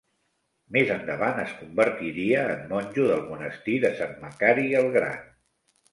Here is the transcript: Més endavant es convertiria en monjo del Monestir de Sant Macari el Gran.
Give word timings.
Més 0.75 0.93
endavant 0.93 1.41
es 1.43 1.51
convertiria 1.59 2.47
en 2.55 2.65
monjo 2.73 3.07
del 3.11 3.23
Monestir 3.29 3.77
de 3.85 3.95
Sant 4.01 4.17
Macari 4.25 4.67
el 4.81 4.91
Gran. 5.01 5.21